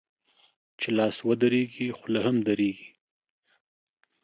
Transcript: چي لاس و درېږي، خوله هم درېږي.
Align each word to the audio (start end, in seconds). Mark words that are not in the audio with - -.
چي 0.79 0.89
لاس 0.97 1.17
و 1.27 1.29
درېږي، 1.41 1.87
خوله 1.97 2.19
هم 2.25 2.37
درېږي. 2.47 2.89